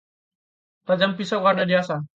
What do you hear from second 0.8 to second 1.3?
Tajam